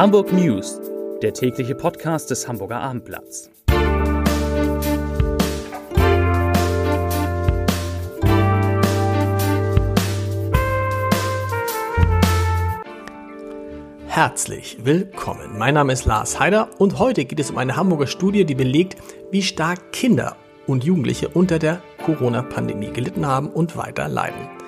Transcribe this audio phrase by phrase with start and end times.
[0.00, 0.80] Hamburg News,
[1.20, 3.50] der tägliche Podcast des Hamburger Abendblatts.
[14.06, 15.58] Herzlich willkommen.
[15.58, 18.96] Mein Name ist Lars Heider und heute geht es um eine Hamburger Studie, die belegt,
[19.30, 24.59] wie stark Kinder und Jugendliche unter der Corona-Pandemie gelitten haben und weiter leiden.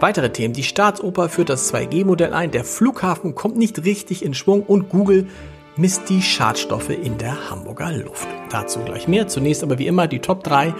[0.00, 0.54] Weitere Themen.
[0.54, 5.26] Die Staatsoper führt das 2G-Modell ein, der Flughafen kommt nicht richtig in Schwung und Google
[5.76, 8.28] misst die Schadstoffe in der Hamburger Luft.
[8.50, 9.26] Dazu gleich mehr.
[9.26, 10.74] Zunächst aber wie immer die Top 3,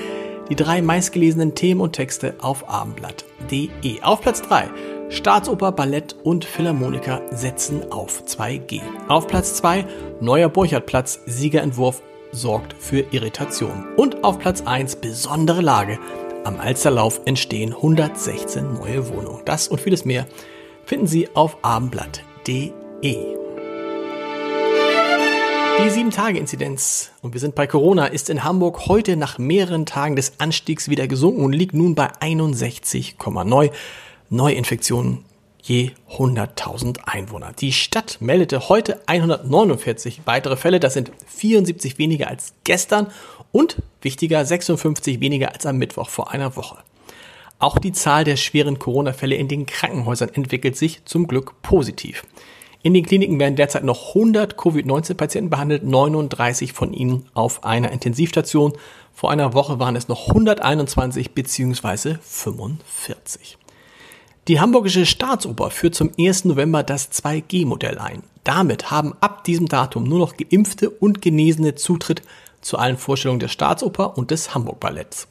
[0.49, 4.03] die drei meistgelesenen Themen und Texte auf abendblatt.de.
[4.03, 4.71] Auf Platz 3
[5.11, 8.83] Staatsoper, Ballett und Philharmoniker setzen auf 2G.
[9.09, 9.87] Auf Platz 2
[10.21, 13.87] neuer Burchardplatz, Siegerentwurf sorgt für Irritation.
[13.97, 15.99] Und auf Platz 1 besondere Lage.
[16.49, 19.43] Am Alsterlauf entstehen 116 neue Wohnungen.
[19.45, 20.27] Das und vieles mehr
[20.87, 22.63] finden Sie auf abendblatt.de.
[25.79, 30.41] Die 7-Tage-Inzidenz, und wir sind bei Corona, ist in Hamburg heute nach mehreren Tagen des
[30.41, 33.71] Anstiegs wieder gesunken und liegt nun bei 61,9
[34.31, 35.27] Neuinfektionen
[35.69, 37.53] je 100.000 Einwohner.
[37.59, 43.09] Die Stadt meldete heute 149 weitere Fälle, das sind 74 weniger als gestern
[43.53, 46.79] und wichtiger 56 weniger als am Mittwoch vor einer Woche.
[47.59, 52.25] Auch die Zahl der schweren Corona-Fälle in den Krankenhäusern entwickelt sich zum Glück positiv.
[52.83, 58.75] In den Kliniken werden derzeit noch 100 Covid-19-Patienten behandelt, 39 von ihnen auf einer Intensivstation.
[59.13, 62.15] Vor einer Woche waren es noch 121 bzw.
[62.23, 63.59] 45.
[64.47, 66.45] Die Hamburgische Staatsoper führt zum 1.
[66.45, 68.23] November das 2G-Modell ein.
[68.45, 72.23] Damit haben ab diesem Datum nur noch Geimpfte und Genesene Zutritt
[72.61, 75.29] zu allen Vorstellungen der Staatsoper und des Hamburg Balletts.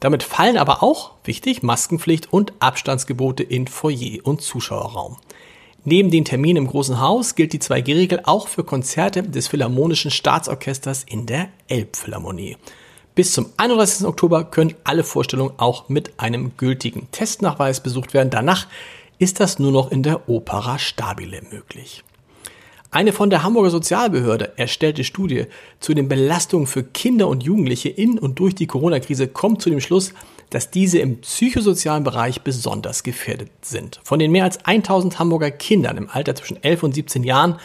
[0.00, 5.18] Damit fallen aber auch, wichtig, Maskenpflicht und Abstandsgebote in Foyer und Zuschauerraum.
[5.84, 11.04] Neben den Terminen im Großen Haus gilt die 2G-Regel auch für Konzerte des Philharmonischen Staatsorchesters
[11.04, 12.56] in der Elbphilharmonie.
[13.14, 14.06] Bis zum 31.
[14.06, 18.30] Oktober können alle Vorstellungen auch mit einem gültigen Testnachweis besucht werden.
[18.30, 18.66] Danach
[19.18, 22.04] ist das nur noch in der Opera Stabile möglich.
[22.92, 25.44] Eine von der Hamburger Sozialbehörde erstellte Studie
[25.78, 29.80] zu den Belastungen für Kinder und Jugendliche in und durch die Corona-Krise kommt zu dem
[29.80, 30.12] Schluss,
[30.50, 34.00] dass diese im psychosozialen Bereich besonders gefährdet sind.
[34.02, 37.60] Von den mehr als 1000 Hamburger Kindern im Alter zwischen 11 und 17 Jahren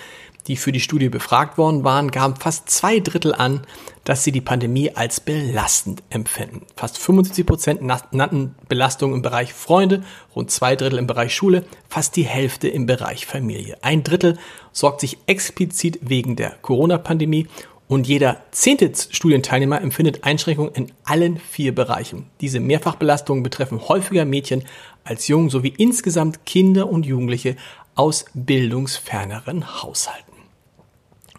[0.47, 3.61] die für die Studie befragt worden waren, gaben fast zwei Drittel an,
[4.03, 6.61] dass sie die Pandemie als belastend empfinden.
[6.75, 10.03] Fast 75 Prozent nannten Belastung im Bereich Freunde,
[10.35, 13.78] rund zwei Drittel im Bereich Schule, fast die Hälfte im Bereich Familie.
[13.81, 14.38] Ein Drittel
[14.72, 17.47] sorgt sich explizit wegen der Corona-Pandemie
[17.88, 22.25] und jeder zehnte Studienteilnehmer empfindet Einschränkungen in allen vier Bereichen.
[22.41, 24.63] Diese Mehrfachbelastungen betreffen häufiger Mädchen
[25.03, 27.56] als Jungen sowie insgesamt Kinder und Jugendliche
[27.94, 30.34] aus bildungsferneren Haushalten.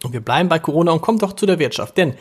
[0.02, 2.14] Und wir bleiben bei Corona und kommen doch zu der Wirtschaft, denn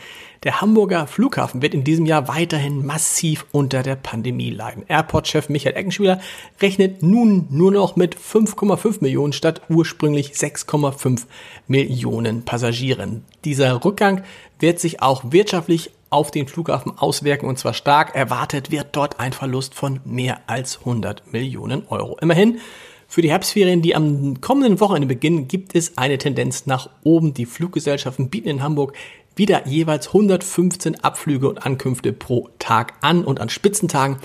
[0.44, 4.84] der Hamburger Flughafen wird in diesem Jahr weiterhin massiv unter der Pandemie leiden.
[4.88, 6.20] Airport-Chef Michael Eckenspieler
[6.60, 11.24] rechnet nun nur noch mit 5,5 Millionen statt ursprünglich 6,5
[11.66, 13.24] Millionen Passagieren.
[13.44, 14.22] Dieser Rückgang
[14.58, 18.14] wird sich auch wirtschaftlich auf den Flughafen auswirken und zwar stark.
[18.14, 22.16] Erwartet wird dort ein Verlust von mehr als 100 Millionen Euro.
[22.20, 22.58] Immerhin
[23.08, 27.34] für die Herbstferien, die am kommenden Wochenende beginnen, gibt es eine Tendenz nach oben.
[27.34, 28.94] Die Fluggesellschaften bieten in Hamburg
[29.36, 34.18] wieder jeweils 115 Abflüge und Ankünfte pro Tag an und an Spitzentagen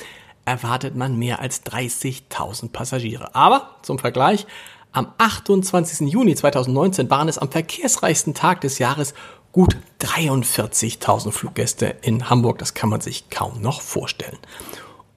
[0.46, 3.36] erwartet man mehr als 30.000 Passagiere.
[3.36, 4.48] Aber zum Vergleich,
[4.92, 6.12] am 28.
[6.12, 9.14] Juni 2019 waren es am verkehrsreichsten Tag des Jahres
[9.52, 12.58] gut 43.000 Fluggäste in Hamburg.
[12.58, 14.38] Das kann man sich kaum noch vorstellen.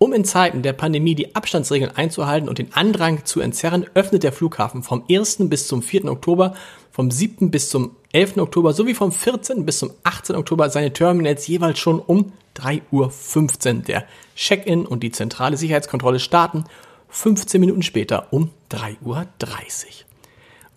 [0.04, 4.32] Um in Zeiten der Pandemie die Abstandsregeln einzuhalten und den Andrang zu entzerren, öffnet der
[4.32, 5.48] Flughafen vom 1.
[5.48, 6.04] bis zum 4.
[6.12, 6.52] Oktober,
[6.90, 7.50] vom 7.
[7.50, 8.36] bis zum 11.
[8.36, 9.64] Oktober sowie vom 14.
[9.64, 10.36] bis zum 18.
[10.36, 13.82] Oktober seine Terminals jeweils schon um 3.15 Uhr.
[13.84, 14.04] Der
[14.36, 16.64] Check-in und die zentrale Sicherheitskontrolle starten
[17.08, 19.26] 15 Minuten später um 3.30 Uhr.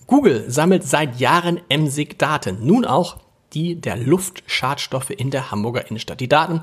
[0.07, 3.18] Google sammelt seit Jahren Emsig-Daten, nun auch
[3.54, 6.22] die der Luftschadstoffe in der Hamburger Innenstadt.
[6.22, 6.62] Die Daten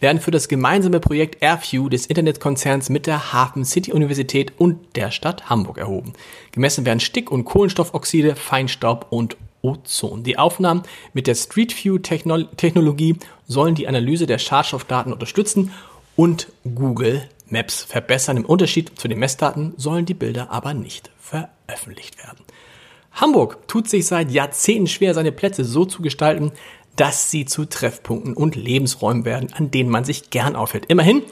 [0.00, 5.10] werden für das gemeinsame Projekt AirView des Internetkonzerns mit der Hafen City Universität und der
[5.10, 6.12] Stadt Hamburg erhoben.
[6.52, 10.22] Gemessen werden Stick- und Kohlenstoffoxide, Feinstaub und Ozon.
[10.22, 10.82] Die Aufnahmen
[11.12, 13.16] mit der Street View Technologie
[13.48, 15.72] sollen die Analyse der Schadstoffdaten unterstützen
[16.14, 18.36] und Google Maps verbessern.
[18.36, 22.44] Im Unterschied zu den Messdaten sollen die Bilder aber nicht veröffentlicht werden.
[23.12, 26.52] Hamburg tut sich seit Jahrzehnten schwer, seine Plätze so zu gestalten,
[26.96, 30.86] dass sie zu Treffpunkten und Lebensräumen werden, an denen man sich gern aufhält.
[30.86, 31.22] Immerhin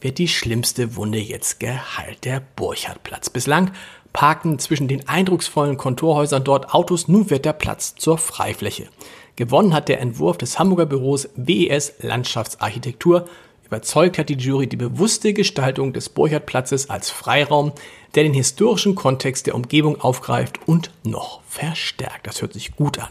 [0.00, 3.30] wird die schlimmste Wunde jetzt geheilt, der Burchardplatz.
[3.30, 3.70] Bislang
[4.12, 8.88] parkten zwischen den eindrucksvollen Kontorhäusern dort Autos, nun wird der Platz zur Freifläche.
[9.36, 13.26] Gewonnen hat der Entwurf des Hamburger Büros WES Landschaftsarchitektur.
[13.64, 17.72] Überzeugt hat die Jury die bewusste Gestaltung des Burchardplatzes als Freiraum,
[18.14, 22.26] der den historischen Kontext der Umgebung aufgreift und noch verstärkt.
[22.26, 23.10] Das hört sich gut an.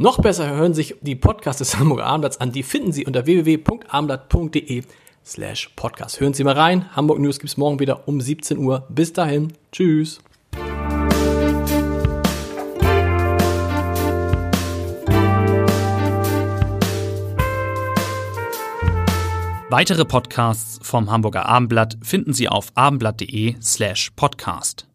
[0.00, 2.52] Noch besser hören sich die Podcasts des Hamburger Abendblatts an.
[2.52, 4.84] Die finden Sie unter www.abendblatt.de
[5.26, 6.20] slash podcast.
[6.20, 6.94] Hören Sie mal rein.
[6.94, 8.86] Hamburg News gibt es morgen wieder um 17 Uhr.
[8.90, 9.52] Bis dahin.
[9.72, 10.20] Tschüss.
[19.70, 24.87] Weitere Podcasts vom Hamburger Abendblatt finden Sie auf abendblatt.de slash podcast.